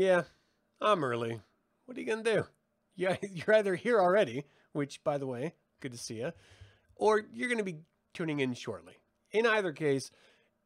[0.00, 0.22] Yeah,
[0.80, 1.42] I'm early.
[1.84, 2.46] What are you going to do?
[2.96, 6.32] Yeah, you're either here already, which, by the way, good to see you,
[6.96, 7.80] or you're going to be
[8.14, 8.94] tuning in shortly.
[9.32, 10.10] In either case,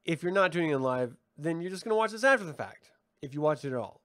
[0.04, 2.54] if you're not tuning in live, then you're just going to watch this after the
[2.54, 2.92] fact,
[3.22, 4.02] if you watch it at all.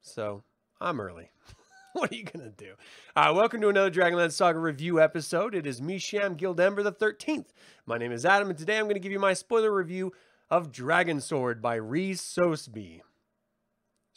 [0.00, 0.42] So,
[0.80, 1.28] I'm early.
[1.92, 2.76] what are you going to do?
[3.14, 5.54] Uh, welcome to another Dragonlance Saga review episode.
[5.54, 7.48] It is me, Sham Gildember the 13th.
[7.84, 10.14] My name is Adam, and today I'm going to give you my spoiler review
[10.48, 13.02] of Dragon Sword by Ree Soesbee.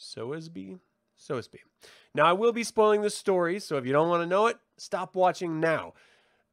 [0.00, 0.80] Soesbee?
[1.18, 1.60] Soesbee.
[2.14, 4.56] Now, I will be spoiling the story, so if you don't want to know it,
[4.78, 5.94] stop watching now.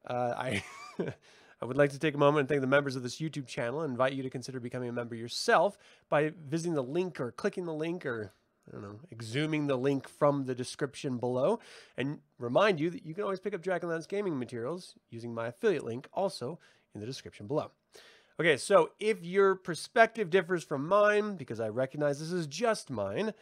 [0.06, 0.64] Uh, I...
[1.60, 3.82] I would like to take a moment and thank the members of this YouTube channel
[3.82, 7.66] and invite you to consider becoming a member yourself by visiting the link or clicking
[7.66, 8.32] the link or
[8.68, 11.60] I don't know, exhuming the link from the description below
[11.98, 15.86] and remind you that you can always pick up Dragonlance gaming materials using my affiliate
[15.86, 16.60] link also
[16.94, 17.72] in the description below.
[18.40, 23.34] Okay, so if your perspective differs from mine, because I recognize this is just mine,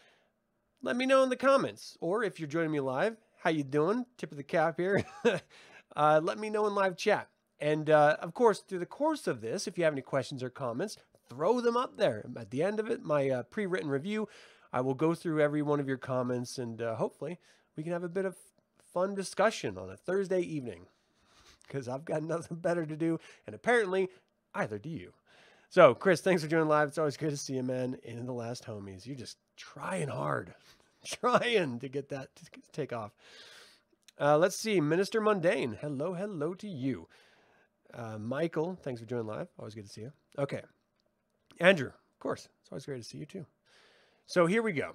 [0.82, 1.98] let me know in the comments.
[2.00, 4.06] Or if you're joining me live, how you doing?
[4.18, 5.04] Tip of the cap here.
[5.98, 7.28] uh, let me know in live chat.
[7.60, 10.50] And uh, of course, through the course of this, if you have any questions or
[10.50, 10.96] comments,
[11.28, 12.24] throw them up there.
[12.38, 14.30] At the end of it, my uh, pre-written review,
[14.72, 17.38] I will go through every one of your comments and uh, hopefully
[17.76, 18.38] we can have a bit of
[18.94, 20.86] fun discussion on a Thursday evening
[21.68, 23.20] because I've got nothing better to do.
[23.46, 24.10] And apparently,
[24.56, 25.14] either do you.
[25.70, 26.88] So, Chris, thanks for joining live.
[26.88, 27.98] It's always good to see you, man.
[28.04, 30.54] In the last homies, you're just trying hard,
[31.06, 33.12] trying to get that to take off.
[34.20, 35.78] Uh, let's see, Minister Mundane.
[35.82, 37.08] Hello, hello to you.
[37.94, 39.50] Uh, Michael, thanks for joining live.
[39.60, 40.12] Always good to see you.
[40.38, 40.62] Okay.
[41.60, 42.48] Andrew, of course.
[42.62, 43.46] It's always great to see you too.
[44.26, 44.94] So here we go.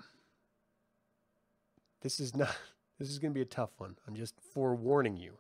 [2.01, 2.57] This is not,
[2.99, 3.97] this is going to be a tough one.
[4.07, 5.35] I'm just forewarning you.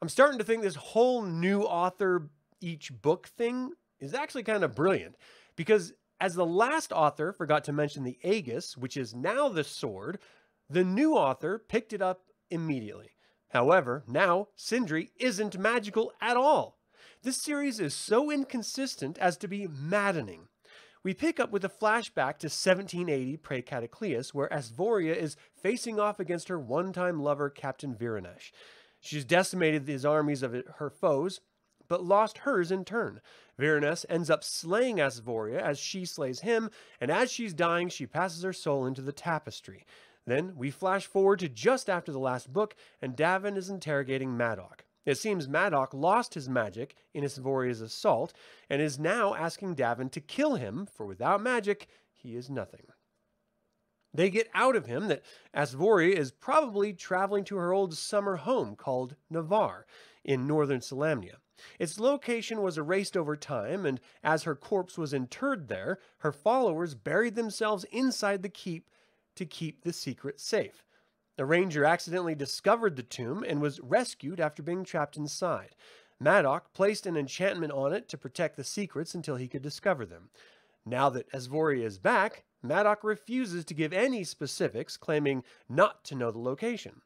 [0.00, 2.28] I'm starting to think this whole new author
[2.60, 5.16] each book thing is actually kind of brilliant
[5.56, 10.18] because as the last author forgot to mention the Aegis, which is now the sword,
[10.68, 13.10] the new author picked it up immediately.
[13.50, 16.78] However, now Sindri isn't magical at all.
[17.22, 20.48] This series is so inconsistent as to be maddening.
[21.02, 26.48] We pick up with a flashback to 1780 pre-Cataclysm, where Asvoria is facing off against
[26.48, 28.50] her one-time lover, Captain Viranesh.
[29.00, 31.40] She's decimated his armies of her foes,
[31.88, 33.20] but lost hers in turn.
[33.58, 36.70] Viranesh ends up slaying Asvoria as she slays him,
[37.00, 39.86] and as she's dying, she passes her soul into the tapestry.
[40.26, 44.84] Then we flash forward to just after the last book, and Davin is interrogating Madoc.
[45.04, 48.32] It seems Madoc lost his magic in Asvoria's assault,
[48.68, 52.86] and is now asking Davin to kill him, for without magic, he is nothing.
[54.12, 55.22] They get out of him that
[55.54, 59.86] Asvoria is probably traveling to her old summer home called Navarre
[60.24, 61.36] in northern Solamnia.
[61.78, 66.94] Its location was erased over time, and as her corpse was interred there, her followers
[66.94, 68.90] buried themselves inside the keep
[69.34, 70.84] to keep the secret safe.
[71.36, 75.74] The ranger accidentally discovered the tomb and was rescued after being trapped inside.
[76.18, 80.30] Madoc placed an enchantment on it to protect the secrets until he could discover them.
[80.86, 86.30] Now that Asvoria is back, Madoc refuses to give any specifics, claiming not to know
[86.30, 87.02] the location.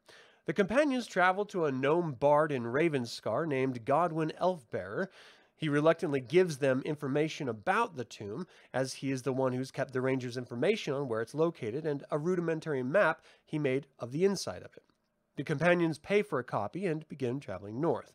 [0.51, 5.07] The companions travel to a gnome bard in Ravenscar named Godwin Elfbearer,
[5.55, 9.93] he reluctantly gives them information about the tomb, as he is the one who's kept
[9.93, 14.25] the Rangers' information on where it's located and a rudimentary map he made of the
[14.25, 14.83] inside of it.
[15.37, 18.11] The companions pay for a copy and begin traveling north.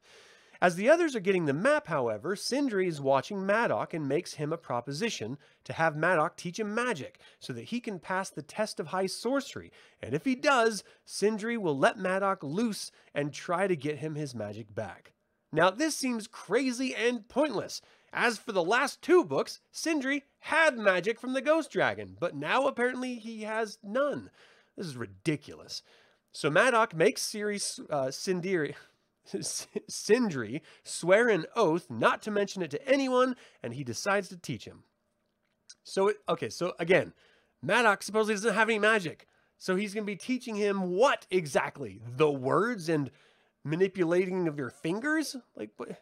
[0.60, 4.52] As the others are getting the map, however, Sindri is watching Madoc and makes him
[4.52, 8.80] a proposition to have Madoc teach him magic so that he can pass the test
[8.80, 9.70] of high sorcery.
[10.02, 14.34] And if he does, Sindri will let Madoc loose and try to get him his
[14.34, 15.12] magic back.
[15.52, 17.80] Now, this seems crazy and pointless.
[18.12, 22.66] As for the last two books, Sindri had magic from the Ghost Dragon, but now
[22.66, 24.30] apparently he has none.
[24.76, 25.82] This is ridiculous.
[26.32, 28.74] So Madoc makes Siri, uh, Sindri,
[29.88, 34.64] Sindri swear an oath not to mention it to anyone, and he decides to teach
[34.64, 34.84] him.
[35.84, 37.12] So, it, okay, so again,
[37.64, 39.26] Madoc supposedly doesn't have any magic.
[39.58, 42.00] So he's going to be teaching him what exactly?
[42.04, 43.10] The words and
[43.64, 45.36] manipulating of your fingers?
[45.54, 46.00] Like, what?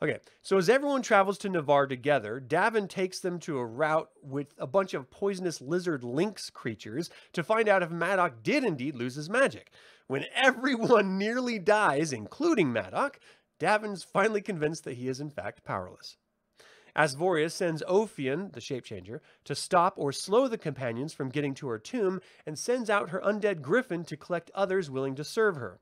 [0.00, 4.54] Okay, so as everyone travels to Navarre together, Davin takes them to a route with
[4.56, 9.16] a bunch of poisonous lizard lynx creatures to find out if Madoc did indeed lose
[9.16, 9.72] his magic.
[10.08, 13.18] When everyone nearly dies, including Madoc,
[13.60, 16.16] Davin's finally convinced that he is in fact powerless.
[16.96, 21.78] Asvoria sends Ophion, the shapechanger, to stop or slow the companions from getting to her
[21.78, 25.78] tomb and sends out her undead griffin to collect others willing to serve her.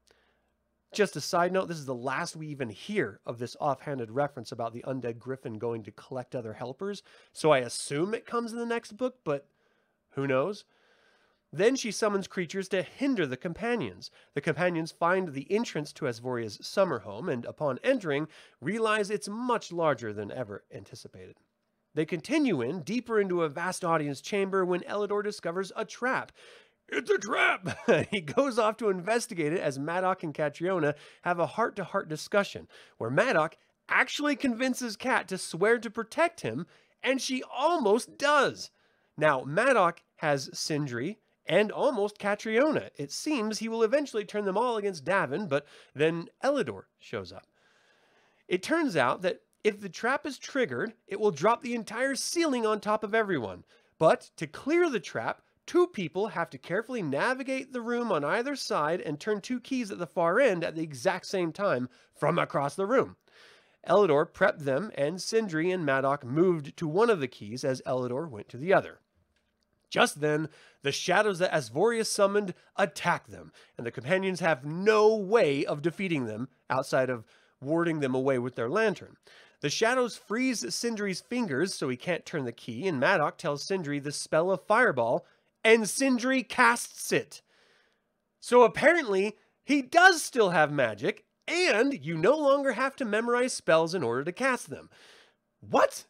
[0.93, 4.50] Just a side note, this is the last we even hear of this offhanded reference
[4.52, 7.02] about the undead griffin going to collect other helpers.
[7.32, 9.46] So I assume it comes in the next book, but
[10.11, 10.64] who knows?
[11.52, 14.10] Then she summons creatures to hinder the companions.
[14.34, 18.28] The companions find the entrance to Asvoria's summer home and, upon entering,
[18.60, 21.37] realize it's much larger than ever anticipated.
[21.94, 26.31] They continue in, deeper into a vast audience chamber, when Elidor discovers a trap.
[26.88, 27.78] It's a trap!
[28.10, 32.08] he goes off to investigate it as Madoc and Catriona have a heart to heart
[32.08, 32.69] discussion,
[32.99, 33.54] where Madoc
[33.88, 36.66] actually convinces Cat to swear to protect him,
[37.02, 38.70] and she almost does.
[39.16, 42.90] Now, Madoc has Sindri and almost Catriona.
[42.96, 47.46] It seems he will eventually turn them all against Davin, but then Elidor shows up.
[48.48, 52.64] It turns out that if the trap is triggered, it will drop the entire ceiling
[52.64, 53.64] on top of everyone.
[53.98, 58.54] But to clear the trap, two people have to carefully navigate the room on either
[58.54, 62.38] side and turn two keys at the far end at the exact same time from
[62.38, 63.16] across the room.
[63.88, 68.28] Elidor prepped them, and Sindri and Madoc moved to one of the keys as Elidor
[68.28, 69.00] went to the other.
[69.91, 70.49] Just then,
[70.83, 76.27] the shadows that Asvoria summoned attack them, and the companions have no way of defeating
[76.27, 77.25] them outside of
[77.61, 79.17] warding them away with their lantern.
[79.61, 83.99] The shadows freeze Sindri's fingers so he can't turn the key, and Madoc tells Sindri
[83.99, 85.25] the spell of Fireball,
[85.65, 87.43] and Sindri casts it.
[88.38, 93.94] So apparently, he does still have magic, and you no longer have to memorize spells
[93.94, 94.91] in order to cast them.
[95.61, 96.05] What?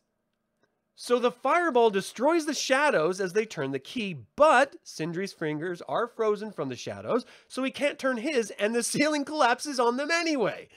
[0.98, 6.08] So the fireball destroys the shadows as they turn the key, but Sindri's fingers are
[6.08, 10.10] frozen from the shadows, so he can't turn his, and the ceiling collapses on them
[10.10, 10.68] anyway.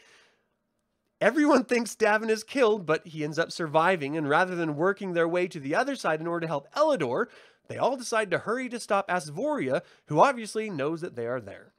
[1.21, 5.27] Everyone thinks Davin is killed, but he ends up surviving, and rather than working their
[5.27, 7.27] way to the other side in order to help Elidor,
[7.69, 11.72] they all decide to hurry to stop Asvoria, who obviously knows that they are there.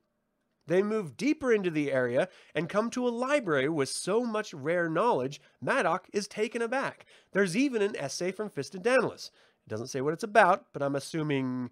[0.71, 4.89] They move deeper into the area and come to a library with so much rare
[4.89, 7.07] knowledge, Madoc is taken aback.
[7.33, 9.33] There's even an essay from Fistandantilus.
[9.67, 11.71] It doesn't say what it's about, but I'm assuming,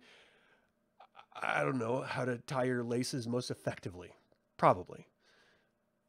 [1.40, 4.10] I don't know, how to tie your laces most effectively.
[4.56, 5.06] Probably.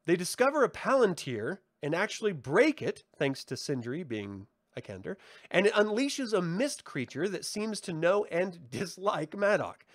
[0.08, 5.18] They discover a palantir and actually break it, thanks to Sindri being a Kender,
[5.52, 9.86] and it unleashes a mist creature that seems to know and dislike Madoc.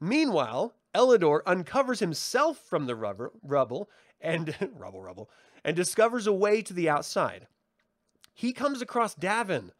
[0.00, 5.30] Meanwhile, Elidor uncovers himself from the rubber, rubble and rubble rubble
[5.64, 7.46] and discovers a way to the outside.
[8.34, 9.70] He comes across Davin.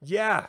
[0.00, 0.46] Yeah.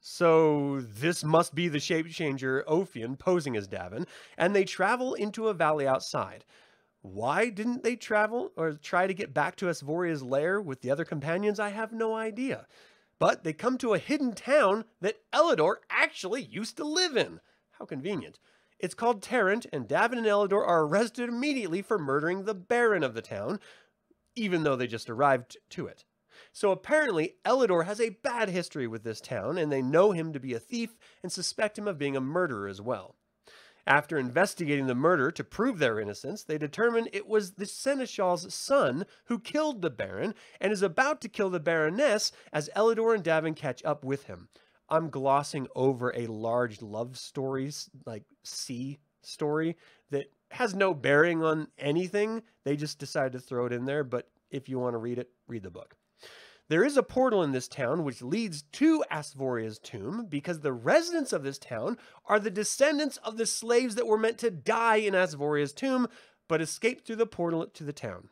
[0.00, 4.06] So this must be the shape changer Ophion posing as Davin,
[4.38, 6.44] and they travel into a valley outside.
[7.02, 11.04] Why didn't they travel or try to get back to Asvoria's lair with the other
[11.04, 11.60] companions?
[11.60, 12.66] I have no idea.
[13.18, 17.40] But they come to a hidden town that Elidor actually used to live in.
[17.80, 18.38] How convenient.
[18.78, 23.14] It's called Tarrant, and Davin and Elidor are arrested immediately for murdering the Baron of
[23.14, 23.58] the town,
[24.36, 26.04] even though they just arrived to it.
[26.52, 30.40] So apparently, Elidor has a bad history with this town, and they know him to
[30.40, 33.16] be a thief and suspect him of being a murderer as well.
[33.86, 39.06] After investigating the murder to prove their innocence, they determine it was the Seneschal's son
[39.24, 43.56] who killed the Baron and is about to kill the Baroness as Elidor and Davin
[43.56, 44.48] catch up with him.
[44.90, 49.76] I'm glossing over a large love stories like C story
[50.10, 52.42] that has no bearing on anything.
[52.64, 55.30] They just decided to throw it in there, but if you want to read it,
[55.46, 55.94] read the book.
[56.68, 61.32] There is a portal in this town which leads to Asvoria's tomb because the residents
[61.32, 65.14] of this town are the descendants of the slaves that were meant to die in
[65.14, 66.08] Asvoria's tomb
[66.48, 68.28] but escaped through the portal to the town.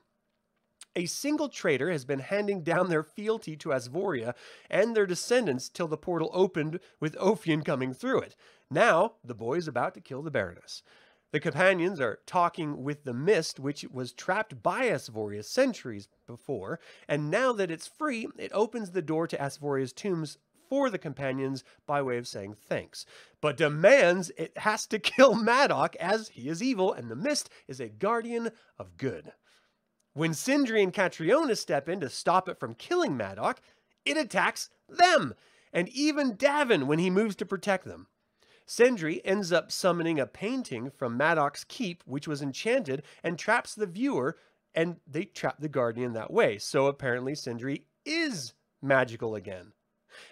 [0.96, 4.34] A single trader has been handing down their fealty to Asvoria
[4.68, 8.36] and their descendants till the portal opened with Ophion coming through it.
[8.70, 10.82] Now, the boy is about to kill the Baroness.
[11.30, 17.30] The companions are talking with the mist, which was trapped by Asvoria centuries before, and
[17.30, 22.00] now that it's free, it opens the door to Asvoria's tombs for the companions by
[22.02, 23.04] way of saying thanks,
[23.40, 27.80] but demands it has to kill Madoc as he is evil and the mist is
[27.80, 29.32] a guardian of good.
[30.18, 33.58] When Sindri and Catriona step in to stop it from killing Madoc,
[34.04, 35.32] it attacks them,
[35.72, 38.08] and even Davin when he moves to protect them.
[38.66, 43.86] Sindri ends up summoning a painting from Madoc's keep, which was enchanted, and traps the
[43.86, 44.36] viewer,
[44.74, 46.58] and they trap the guardian that way.
[46.58, 49.72] So apparently Sindri is magical again.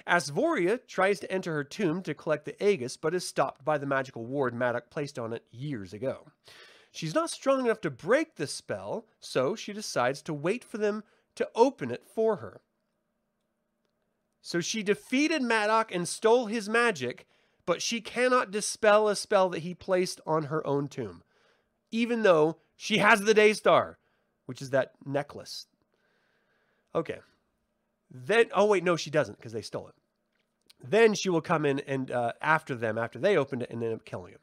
[0.05, 3.87] Asvoria tries to enter her tomb to collect the Aegis, but is stopped by the
[3.87, 6.27] magical ward Madoc placed on it years ago.
[6.97, 11.05] She's not strong enough to break the spell, so she decides to wait for them
[11.35, 12.63] to open it for her.
[14.41, 17.27] So she defeated Madoc and stole his magic,
[17.67, 21.23] but she cannot dispel a spell that he placed on her own tomb,
[21.91, 23.99] even though she has the Daystar,
[24.47, 25.67] which is that necklace.
[26.95, 27.19] Okay.
[28.11, 29.95] Then, oh wait, no, she doesn't because they stole it.
[30.83, 33.93] Then she will come in and uh, after them, after they opened it, and end
[33.93, 34.41] up killing him.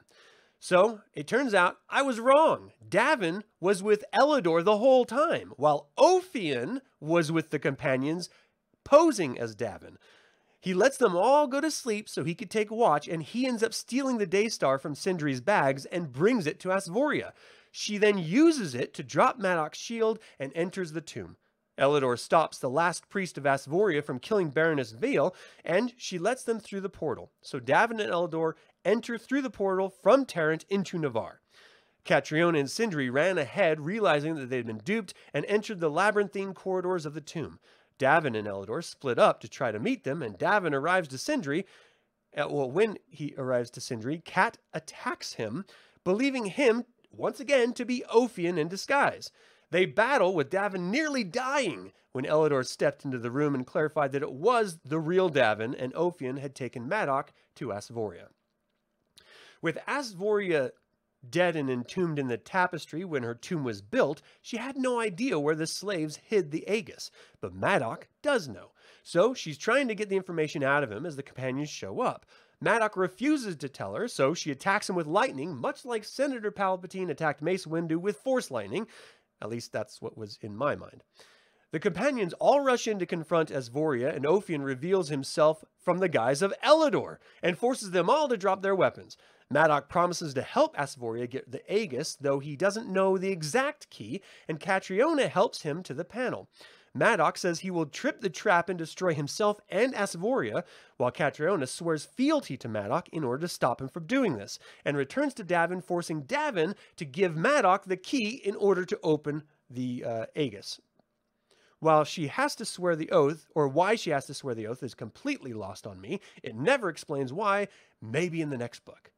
[0.65, 2.71] So it turns out I was wrong.
[2.87, 8.29] Davin was with Elidor the whole time, while Ophion was with the companions
[8.85, 9.97] posing as Davin.
[10.61, 13.45] He lets them all go to sleep so he could take a watch, and he
[13.45, 17.33] ends up stealing the Daystar from Sindri's bags and brings it to Asvoria.
[17.69, 21.35] She then uses it to drop Madoc's shield and enters the tomb.
[21.77, 26.59] Elidor stops the last priest of Asvoria from killing Baroness Vale, and she lets them
[26.59, 27.31] through the portal.
[27.41, 28.53] So Davin and Elidor
[28.85, 31.41] enter through the portal from Tarrant into Navarre.
[32.05, 36.53] Catriona and Sindri ran ahead, realizing that they had been duped, and entered the labyrinthine
[36.53, 37.59] corridors of the tomb.
[37.97, 41.65] Davin and Elidor split up to try to meet them, and Davin arrives to Sindri.
[42.35, 45.65] Uh, well, when he arrives to Sindri, Cat attacks him,
[46.03, 49.31] believing him once again to be Ophion in disguise.
[49.73, 54.21] They battle with Davin nearly dying when Elidor stepped into the room and clarified that
[54.21, 58.27] it was the real Davin and Ophion had taken Madoc to Asvoria.
[59.63, 60.73] With Asvoria
[61.27, 65.39] dead and entombed in the tapestry when her tomb was built, she had no idea
[65.39, 67.09] where the slaves hid the Aegis,
[67.41, 68.73] but Madoc does know.
[69.01, 72.27] So she's trying to get the information out of him as the companions show up.
[72.63, 77.09] Madoc refuses to tell her, so she attacks him with lightning, much like Senator Palpatine
[77.09, 78.85] attacked Mace Windu with Force lightning.
[79.43, 81.03] At least that's what was in my mind.
[81.71, 86.41] The companions all rush in to confront Asvoria, and Ophion reveals himself from the guise
[86.41, 89.17] of Elidor and forces them all to drop their weapons.
[89.51, 94.21] Madoc promises to help Asvoria get the Aegis, though he doesn't know the exact key,
[94.47, 96.47] and Catriona helps him to the panel.
[96.95, 100.63] Madoc says he will trip the trap and destroy himself and Asvoria,
[100.97, 104.95] while Catriona swears fealty to Madoc in order to stop him from doing this, and
[104.95, 110.03] returns to Davin, forcing Davin to give Madoc the key in order to open the
[110.05, 110.79] uh, Aegis.
[111.79, 114.83] While she has to swear the oath, or why she has to swear the oath,
[114.83, 116.21] is completely lost on me.
[116.41, 117.67] It never explains why,
[118.01, 119.11] maybe in the next book.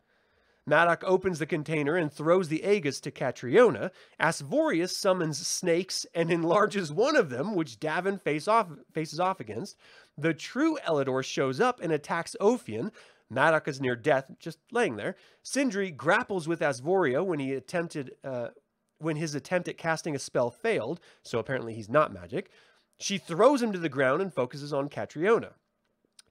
[0.68, 3.92] Madoc opens the container and throws the Aegis to Catriona.
[4.20, 9.78] Asvorius summons snakes and enlarges one of them, which Davin face off, faces off against.
[10.18, 12.92] The true Elidor shows up and attacks Ophion.
[13.32, 15.16] Madoc is near death, just laying there.
[15.44, 18.50] Sindri grapples with Asvoria when he attempted uh,
[18.98, 22.50] when his attempt at casting a spell failed, so apparently he's not magic.
[22.98, 25.54] She throws him to the ground and focuses on Catriona.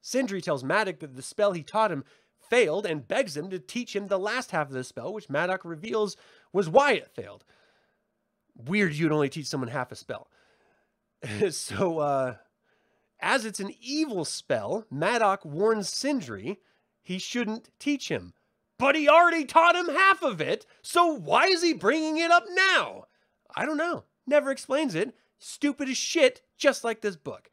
[0.00, 2.04] Sindri tells Madoc that the spell he taught him
[2.50, 5.60] failed and begs him to teach him the last half of the spell, which Madoc
[5.64, 6.16] reveals
[6.52, 7.44] was why it failed.
[8.56, 10.28] Weird you'd only teach someone half a spell.
[11.50, 12.36] so, uh,
[13.20, 16.60] as it's an evil spell, Madoc warns Sindri
[17.02, 18.32] he shouldn't teach him.
[18.78, 22.44] But he already taught him half of it, so why is he bringing it up
[22.50, 23.04] now?
[23.54, 24.04] I don't know.
[24.26, 25.14] Never explains it.
[25.38, 27.50] Stupid as shit, just like this book.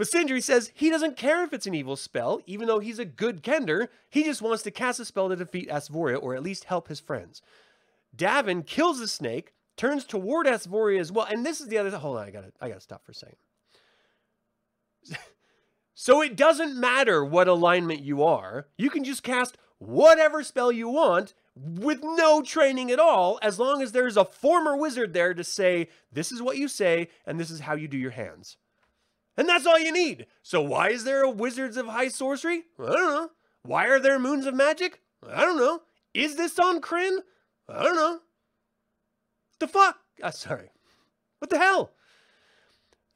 [0.00, 3.04] But Sindri says he doesn't care if it's an evil spell, even though he's a
[3.04, 3.88] good Kender.
[4.08, 7.00] He just wants to cast a spell to defeat Asvoria or at least help his
[7.00, 7.42] friends.
[8.16, 11.26] Davin kills the snake, turns toward Asvoria as well.
[11.26, 11.90] And this is the other.
[11.90, 13.36] Hold on, I gotta, I gotta stop for a second.
[15.94, 18.68] so it doesn't matter what alignment you are.
[18.78, 23.82] You can just cast whatever spell you want with no training at all, as long
[23.82, 27.50] as there's a former wizard there to say, this is what you say, and this
[27.50, 28.56] is how you do your hands.
[29.40, 30.26] And that's all you need.
[30.42, 32.64] So why is there a Wizards of High Sorcery?
[32.78, 33.30] I don't know.
[33.62, 35.00] Why are there Moons of Magic?
[35.26, 35.80] I don't know.
[36.12, 37.20] Is this on Krynn?
[37.66, 38.20] I don't know.
[39.58, 39.96] The fuck?
[40.22, 40.68] Uh, sorry.
[41.38, 41.92] What the hell?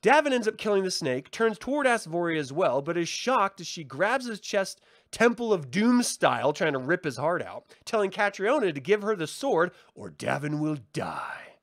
[0.02, 3.66] Davin ends up killing the snake, turns toward Asvoria as well, but is shocked as
[3.66, 8.10] she grabs his chest Temple of Doom style, trying to rip his heart out, telling
[8.10, 11.58] Catriona to give her the sword or Davin will die.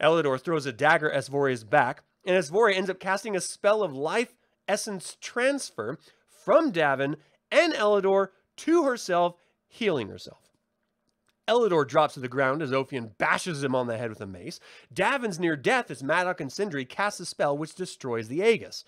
[0.00, 3.92] Elidor throws a dagger at Asvoria's back, and Asvoria ends up casting a spell of
[3.92, 4.34] life
[4.68, 5.98] essence transfer
[6.44, 7.16] from Davin
[7.50, 9.36] and Elidor to herself,
[9.68, 10.38] healing herself.
[11.48, 14.60] Elidor drops to the ground as Ophion bashes him on the head with a mace.
[14.94, 18.84] Davin's near death as Madoc and Sindri cast a spell which destroys the Aegis.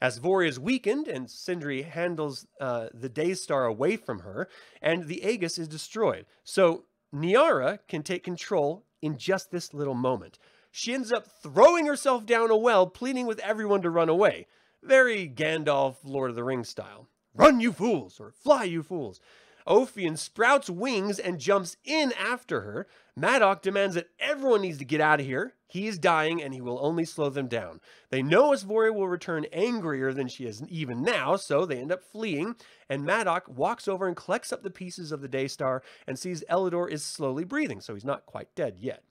[0.00, 4.48] Asvoria is weakened and Sindri handles uh, the Daystar away from her,
[4.80, 6.24] and the Aegis is destroyed.
[6.44, 10.38] So Nearra can take control in just this little moment
[10.70, 14.46] she ends up throwing herself down a well, pleading with everyone to run away.
[14.82, 17.08] Very Gandalf, Lord of the Rings style.
[17.34, 19.20] Run, you fools, or fly, you fools.
[19.66, 22.86] Ophion sprouts wings and jumps in after her.
[23.18, 25.54] Madoc demands that everyone needs to get out of here.
[25.66, 27.80] He is dying and he will only slow them down.
[28.08, 32.02] They know Asvoria will return angrier than she is even now, so they end up
[32.02, 32.56] fleeing.
[32.88, 36.90] And Madoc walks over and collects up the pieces of the Daystar and sees Elidor
[36.90, 39.02] is slowly breathing, so he's not quite dead yet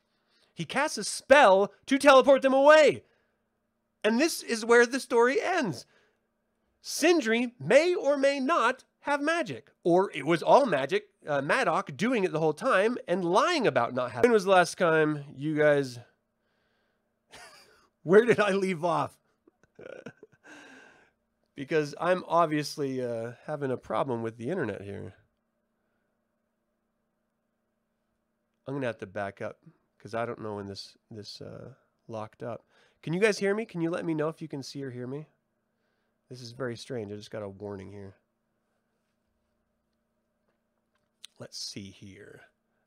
[0.58, 3.04] he casts a spell to teleport them away.
[4.04, 5.86] And this is where the story ends.
[6.82, 12.24] Sindri may or may not have magic, or it was all magic, uh, Madoc doing
[12.24, 14.30] it the whole time and lying about not having.
[14.30, 16.00] When was the last time you guys?
[18.04, 19.16] Where did I leave off?
[21.56, 25.14] because I'm obviously uh, having a problem with the internet here.
[28.66, 29.60] I'm gonna have to back up
[30.08, 31.72] because I don't know when this this uh,
[32.08, 32.64] locked up.
[33.04, 33.66] Can you guys hear me?
[33.66, 35.28] Can you let me know if you can see or hear me?
[36.30, 37.12] This is very strange.
[37.12, 38.16] I just got a warning here.
[41.40, 42.44] Let's see here.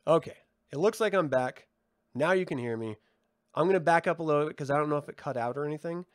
[0.06, 0.36] Okay,
[0.72, 1.66] it looks like I'm back.
[2.14, 2.96] Now you can hear me.
[3.54, 5.36] I'm going to back up a little bit because I don't know if it cut
[5.36, 6.06] out or anything.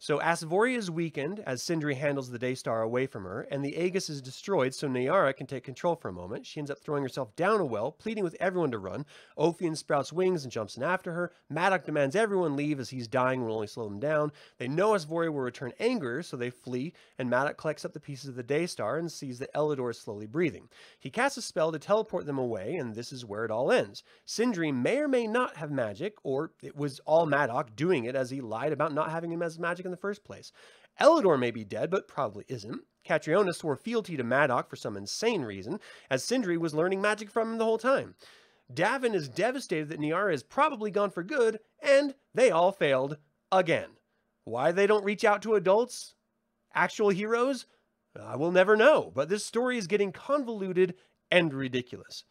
[0.00, 4.08] So Asvoria is weakened as Sindri handles the Daystar away from her, and the Aegis
[4.08, 6.46] is destroyed so Nearra can take control for a moment.
[6.46, 9.06] She ends up throwing herself down a well, pleading with everyone to run.
[9.36, 11.32] Ophion sprouts wings and jumps in after her.
[11.50, 14.30] Madoc demands everyone leave as he's dying will only slow them down.
[14.58, 18.28] They know Asvoria will return anger, so they flee, and Madoc collects up the pieces
[18.28, 20.68] of the Daystar and sees that Elidor is slowly breathing.
[21.00, 24.04] He casts a spell to teleport them away, and this is where it all ends.
[24.24, 28.30] Sindri may or may not have magic, or it was all Madoc doing it as
[28.30, 30.52] he lied about not having him as magic in the first place.
[31.00, 32.82] Elidor may be dead, but probably isn't.
[33.04, 35.80] Catriona swore fealty to Madoc for some insane reason,
[36.10, 38.14] as Sindri was learning magic from him the whole time.
[38.72, 43.16] Davin is devastated that Nearra is probably gone for good, and they all failed
[43.50, 43.90] again.
[44.44, 46.14] Why they don't reach out to adults,
[46.74, 47.66] actual heroes,
[48.20, 50.94] I will never know, but this story is getting convoluted
[51.30, 52.24] and ridiculous.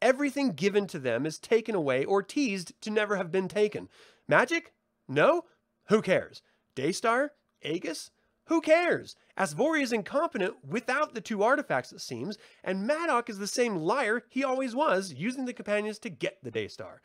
[0.00, 3.88] Everything given to them is taken away or teased to never have been taken.
[4.28, 4.72] Magic?
[5.08, 5.44] No?
[5.88, 6.42] Who cares?
[6.76, 7.32] Daystar?
[7.62, 8.10] Aegis?
[8.44, 9.16] Who cares?
[9.36, 14.22] Asvoria is incompetent without the two artifacts, it seems, and Madoc is the same liar
[14.28, 17.02] he always was, using the companions to get the Daystar.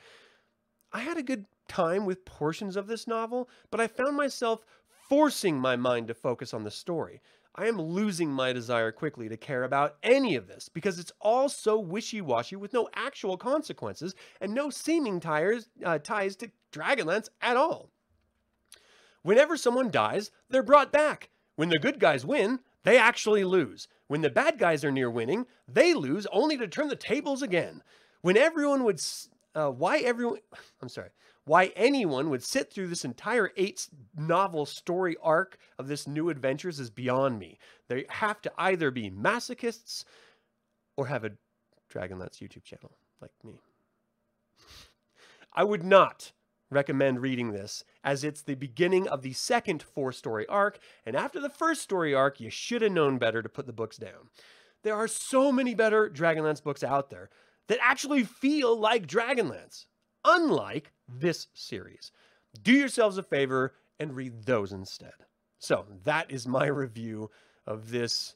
[0.93, 4.63] I had a good time with portions of this novel, but I found myself
[5.10, 7.22] forcing my mind to focus on the story.
[7.56, 11.50] I am losing my desire quickly to care about any of this because it's all
[11.50, 17.30] so wishy washy with no actual consequences and no seeming tires, uh, ties to Dragonlance
[17.41, 17.89] at all.
[19.23, 21.29] Whenever someone dies, they're brought back.
[21.55, 23.88] When the good guys win, they actually lose.
[24.07, 27.84] When the bad guys are near winning, they lose only to turn the tables again.
[28.21, 28.99] When everyone would,
[29.55, 30.39] uh, why everyone,
[30.81, 31.10] I'm sorry,
[31.45, 36.79] why anyone would sit through this entire eight novel story arc of this new adventures
[36.79, 37.57] is beyond me.
[37.88, 40.03] They have to either be masochists
[40.97, 41.31] or have a
[41.91, 43.60] Dragonlance YouTube channel like me.
[45.53, 46.31] I would not
[46.69, 51.40] recommend reading this, as it's the beginning of the second four story arc, and after
[51.40, 54.30] the first story arc, you should have known better to put the books down.
[54.84, 57.30] There are so many better Dragonlance books out there
[57.68, 59.86] that actually feel like Dragonlance,
[60.26, 62.12] unlike this series.
[62.62, 65.14] Do yourselves a favor and read those instead.
[65.60, 67.30] So, that is my review
[67.68, 68.36] of this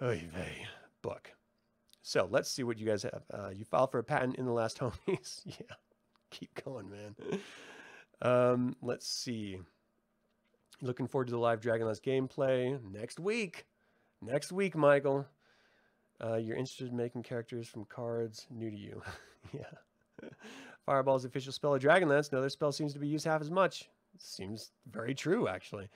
[0.00, 0.66] oy vey
[1.02, 1.32] book.
[2.02, 3.22] So, let's see what you guys have.
[3.32, 5.42] Uh, you filed for a patent in the last homies.
[5.44, 5.76] yeah
[6.30, 7.14] keep going, man.
[8.22, 9.58] Um, let's see.
[10.80, 13.66] Looking forward to the live Dragonlance gameplay next week.
[14.20, 15.26] Next week, Michael.
[16.22, 19.02] Uh, you're interested in making characters from cards new to you.
[19.52, 20.28] yeah.
[20.84, 22.32] Fireball's official spell of Dragonlance.
[22.32, 23.88] No other spell seems to be used half as much.
[24.18, 25.88] Seems very true, actually.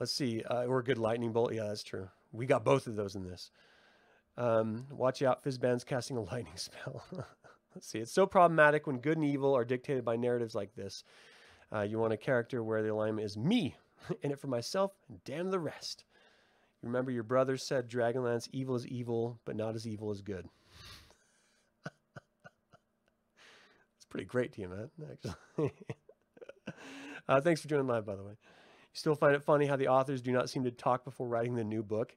[0.00, 0.42] Let's see.
[0.42, 1.54] Uh, or a good lightning bolt.
[1.54, 2.08] Yeah, that's true.
[2.32, 3.50] We got both of those in this.
[4.36, 7.02] Um, watch out, Fizban's casting a lightning spell.
[7.74, 7.98] Let's see.
[7.98, 11.04] It's so problematic when good and evil are dictated by narratives like this.
[11.74, 13.76] Uh, you want a character where the alignment is me,
[14.22, 16.04] in it for myself, and damn the rest.
[16.82, 20.48] Remember your brother said Dragonlance, evil is evil, but not as evil as good.
[23.96, 25.72] it's pretty great to you, man, actually.
[27.28, 28.30] uh, thanks for joining live, by the way.
[28.30, 31.56] You still find it funny how the authors do not seem to talk before writing
[31.56, 32.16] the new book?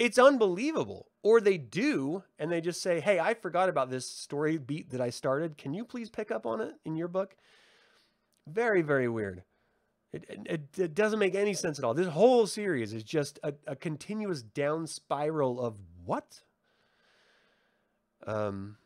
[0.00, 1.06] It's unbelievable.
[1.22, 5.00] Or they do, and they just say, hey, I forgot about this story beat that
[5.00, 5.56] I started.
[5.56, 7.36] Can you please pick up on it in your book?
[8.46, 9.42] Very, very weird.
[10.12, 11.94] It, it, it doesn't make any sense at all.
[11.94, 16.40] This whole series is just a, a continuous down spiral of what?
[18.26, 18.76] Um,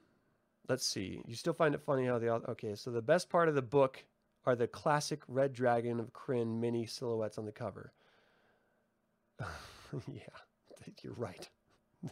[0.69, 1.21] let's see.
[1.27, 2.75] You still find it funny how the okay.
[2.75, 4.05] So the best part of the book
[4.47, 7.93] are the classic red dragon of Krynn mini silhouettes on the cover.
[10.07, 10.23] yeah
[11.03, 11.49] you're right.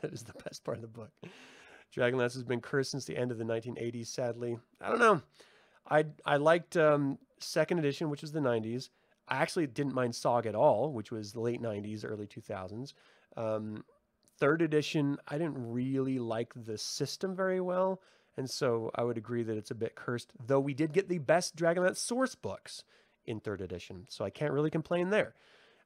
[0.02, 1.10] That is the best part of the book.
[1.96, 4.58] Dragonlance has been cursed since the end of the 1980s, sadly.
[4.80, 5.22] I don't know.
[5.88, 8.88] I I liked um, second edition, which was the 90s.
[9.28, 12.92] I actually didn't mind Sog at all, which was the late 90s, early 2000s.
[13.36, 13.84] Um,
[14.38, 18.00] third edition, I didn't really like the system very well.
[18.36, 21.18] And so I would agree that it's a bit cursed, though we did get the
[21.18, 22.84] best Dragonlance source books
[23.24, 24.06] in third edition.
[24.08, 25.34] So I can't really complain there.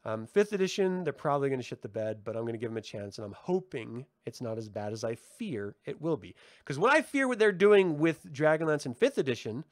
[0.04, 2.70] Um, fifth edition, they're probably going to shit the bed, but I'm going to give
[2.70, 6.16] them a chance, and I'm hoping it's not as bad as I fear it will
[6.16, 6.34] be.
[6.58, 9.64] Because what I fear what they're doing with Dragonlance in fifth edition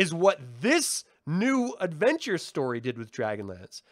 [0.00, 3.82] is what this new adventure story did with Dragonlance.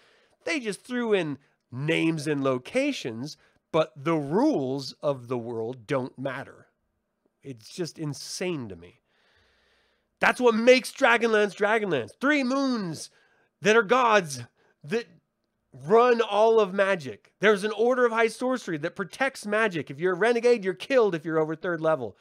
[0.47, 1.37] They just threw in
[1.71, 3.37] names and locations,
[3.73, 6.69] but the rules of the world don't matter.
[7.43, 9.01] It's just insane to me.
[10.19, 12.13] That's what makes Dragonlance Dragonlance.
[12.19, 13.11] Three moons
[13.61, 14.41] that are gods
[14.85, 15.09] that
[15.75, 17.33] run all of magic.
[17.41, 19.91] There's an order of high sorcery that protects magic.
[19.91, 22.17] If you're a renegade, you're killed if you're over third level.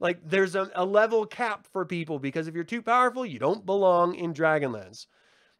[0.00, 3.66] Like there's a, a level cap for people because if you're too powerful, you don't
[3.66, 5.06] belong in Dragonlance.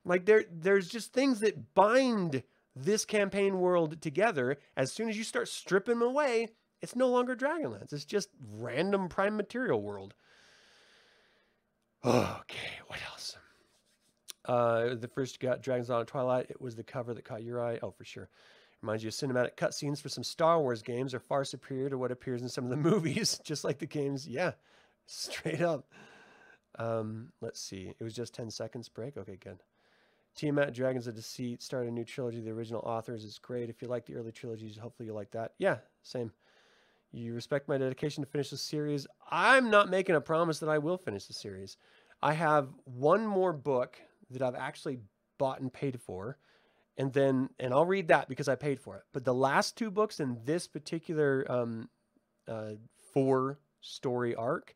[0.05, 2.43] Like there there's just things that bind
[2.77, 4.59] this campaign world together.
[4.77, 6.49] As soon as you start stripping them away,
[6.81, 7.93] it's no longer Dragonlance.
[7.93, 10.15] It's just random prime material world.
[12.05, 13.37] Okay, what else?
[14.45, 16.47] Uh, the first got Dragons on Twilight.
[16.49, 17.79] It was the cover that caught your eye.
[17.83, 18.29] Oh, for sure.
[18.83, 22.43] Reminds you cinematic cutscenes for some Star Wars games are far superior to what appears
[22.43, 24.27] in some of the movies, just like the games.
[24.27, 24.53] Yeah,
[25.07, 25.87] straight up.
[26.79, 27.93] Um, let's see.
[27.99, 29.17] It was just 10 seconds break.
[29.17, 29.63] Okay, good.
[30.37, 32.41] Tiamat Dragons of Deceit started a new trilogy.
[32.41, 33.69] The original authors is great.
[33.69, 35.55] If you like the early trilogies, hopefully you'll like that.
[35.59, 36.31] Yeah, same.
[37.11, 39.07] You respect my dedication to finish the series.
[39.31, 41.77] I'm not making a promise that I will finish the series.
[42.23, 43.99] I have one more book
[44.31, 45.01] that I've actually
[45.39, 46.39] bought and paid for.
[46.99, 49.05] And then, and I'll read that because I paid for it.
[49.13, 51.89] But the last two books in this particular um,
[52.49, 52.73] uh,
[53.15, 54.75] four story arc,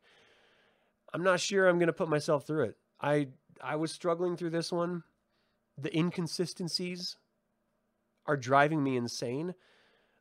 [1.13, 2.77] I'm not sure I'm going to put myself through it.
[3.01, 3.27] I
[3.61, 5.03] I was struggling through this one.
[5.77, 7.17] The inconsistencies
[8.25, 9.53] are driving me insane.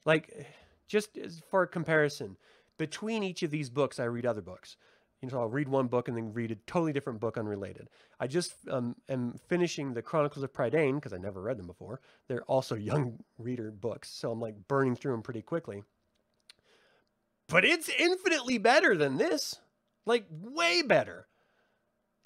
[0.05, 0.47] Like,
[0.89, 1.19] just
[1.51, 2.37] for comparison,
[2.79, 4.77] between each of these books, I read other books
[5.23, 7.89] you know, I'll read one book and then read a totally different book unrelated.
[8.19, 12.01] I just um, am finishing the Chronicles of Prydain because I never read them before.
[12.27, 15.85] They're also young reader books, so I'm like burning through them pretty quickly.
[17.49, 19.57] But it's infinitely better than this,
[20.07, 21.29] like way better,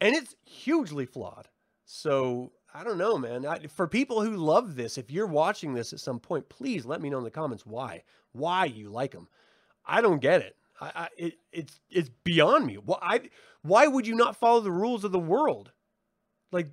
[0.00, 1.48] and it's hugely flawed.
[1.84, 3.44] So I don't know, man.
[3.44, 7.02] I, for people who love this, if you're watching this at some point, please let
[7.02, 9.28] me know in the comments why, why you like them.
[9.84, 10.56] I don't get it.
[10.80, 12.74] I, I, it, it's it's beyond me.
[12.74, 13.20] Why I,
[13.62, 15.72] why would you not follow the rules of the world?
[16.52, 16.68] Like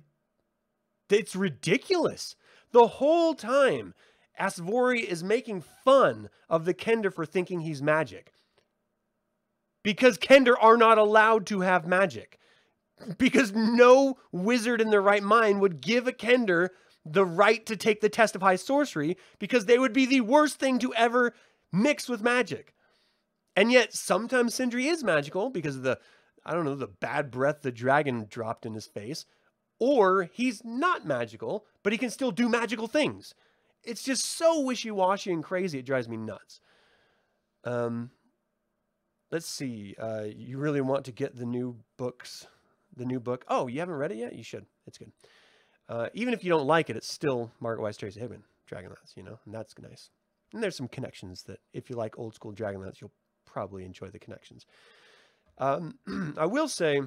[1.10, 2.36] it's ridiculous.
[2.72, 3.94] The whole time,
[4.40, 8.32] Asvori is making fun of the Kender for thinking he's magic.
[9.82, 12.38] Because Kender are not allowed to have magic.
[13.18, 16.70] Because no wizard in their right mind would give a Kender
[17.04, 20.58] the right to take the test of high sorcery because they would be the worst
[20.58, 21.34] thing to ever
[21.70, 22.74] mix with magic.
[23.56, 25.98] And yet sometimes Sindri is magical because of the,
[26.44, 29.26] I don't know, the bad breath the dragon dropped in his face.
[29.80, 33.34] Or he's not magical, but he can still do magical things.
[33.82, 35.80] It's just so wishy-washy and crazy.
[35.80, 36.60] It drives me nuts.
[37.64, 38.10] Um,
[39.30, 39.94] let's see.
[39.98, 42.46] Uh, you really want to get the new books,
[42.96, 43.44] the new book.
[43.48, 44.34] Oh, you haven't read it yet?
[44.34, 44.66] You should.
[44.86, 45.12] It's good.
[45.88, 49.22] Uh, even if you don't like it, it's still Margaret Weis Tracy Hickman, Dragonlance, you
[49.22, 50.08] know, and that's nice.
[50.52, 53.12] And there's some connections that if you like old school Dragonlance, you'll
[53.54, 54.66] probably enjoy the connections.
[55.58, 55.94] Um,
[56.38, 57.00] I will say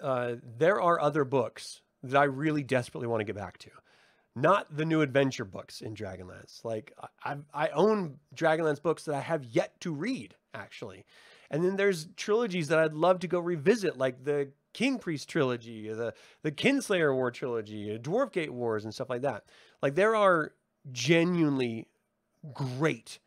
[0.00, 3.70] uh, there are other books that I really desperately want to get back to.
[4.34, 6.64] Not the new adventure books in Dragonlance.
[6.64, 6.92] Like
[7.24, 11.06] I, I own Dragonlance books that I have yet to read, actually.
[11.50, 15.88] And then there's trilogies that I'd love to go revisit, like the King Priest trilogy,
[15.88, 19.44] the the Kinslayer War trilogy, Dwarf Gate Wars, and stuff like that.
[19.80, 20.52] Like there are
[20.90, 21.86] genuinely
[22.52, 23.20] great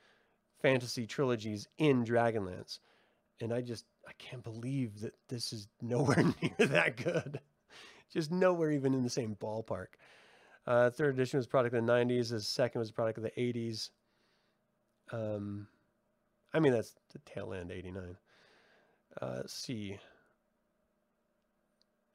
[0.62, 2.80] fantasy trilogies in Dragonlance.
[3.40, 7.40] And I just, I can't believe that this is nowhere near that good.
[8.12, 9.88] just nowhere even in the same ballpark.
[10.66, 12.30] Uh, third edition was product of the 90s.
[12.30, 13.90] The second was a product of the 80s.
[15.12, 15.68] Um,
[16.54, 18.18] I mean, that's the tail end, 89.
[19.22, 19.98] Uh, see.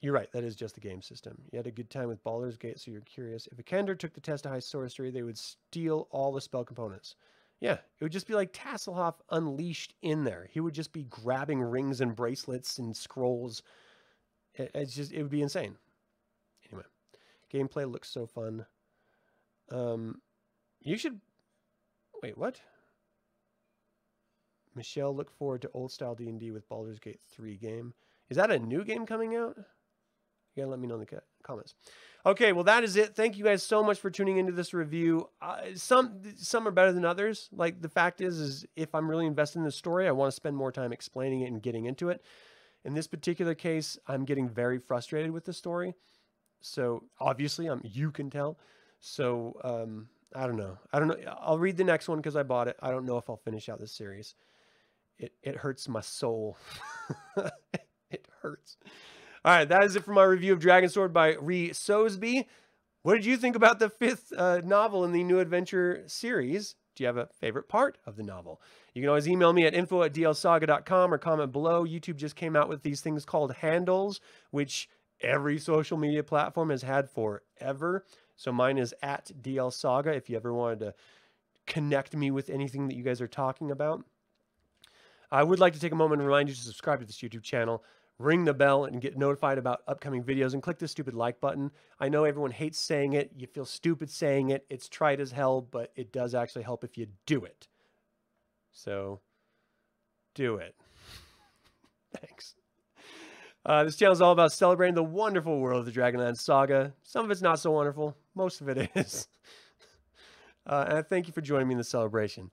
[0.00, 0.30] You're right.
[0.32, 1.38] That is just the game system.
[1.50, 3.48] You had a good time with Baldur's Gate, so you're curious.
[3.50, 6.64] If a Kender took the test of high sorcery, they would steal all the spell
[6.64, 7.14] components.
[7.62, 10.48] Yeah, it would just be like Tasslehoff unleashed in there.
[10.50, 13.62] He would just be grabbing rings and bracelets and scrolls.
[14.54, 15.76] It, it's just it would be insane.
[16.68, 16.86] Anyway,
[17.54, 18.66] gameplay looks so fun.
[19.70, 20.20] Um,
[20.80, 21.20] you should
[22.20, 22.36] wait.
[22.36, 22.60] What?
[24.74, 27.94] Michelle, look forward to old style D and D with Baldur's Gate three game.
[28.28, 29.56] Is that a new game coming out?
[30.54, 31.74] You gotta let me know in the comments.
[32.24, 33.16] Okay, well that is it.
[33.16, 35.28] Thank you guys so much for tuning into this review.
[35.40, 37.48] Uh, some some are better than others.
[37.52, 40.36] Like the fact is, is if I'm really invested in the story, I want to
[40.36, 42.22] spend more time explaining it and getting into it.
[42.84, 45.94] In this particular case, I'm getting very frustrated with the story.
[46.60, 48.58] So obviously, I'm you can tell.
[49.00, 50.78] So um, I don't know.
[50.92, 51.16] I don't know.
[51.40, 52.76] I'll read the next one because I bought it.
[52.80, 54.34] I don't know if I'll finish out this series.
[55.18, 56.56] It it hurts my soul.
[58.10, 58.76] it hurts.
[59.44, 62.46] All right, that is it for my review of Dragon Sword by Ree Soesbee.
[63.02, 66.76] What did you think about the fifth uh, novel in the New Adventure series?
[66.94, 68.60] Do you have a favorite part of the novel?
[68.94, 71.84] You can always email me at info at dlsaga.com or comment below.
[71.84, 74.20] YouTube just came out with these things called handles,
[74.52, 74.88] which
[75.20, 78.04] every social media platform has had forever.
[78.36, 80.94] So mine is at dlsaga if you ever wanted to
[81.66, 84.04] connect me with anything that you guys are talking about.
[85.32, 87.42] I would like to take a moment and remind you to subscribe to this YouTube
[87.42, 87.82] channel
[88.18, 91.70] ring the bell and get notified about upcoming videos and click the stupid like button.
[91.98, 93.32] I know everyone hates saying it.
[93.36, 94.64] You feel stupid saying it.
[94.70, 97.68] It's trite as hell, but it does actually help if you do it.
[98.72, 99.20] So
[100.34, 100.74] do it.
[102.20, 102.54] Thanks.
[103.64, 106.94] Uh, this channel is all about celebrating the wonderful world of the Dragonlance saga.
[107.02, 108.16] Some of it's not so wonderful.
[108.34, 109.28] Most of it is.
[110.64, 112.52] Uh, and I thank you for joining me in the celebration.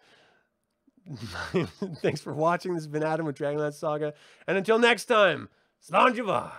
[2.02, 2.74] Thanks for watching.
[2.74, 4.14] This has been Adam with Dragonlance Saga.
[4.48, 5.50] And until next time,
[5.88, 6.52] Slanjava.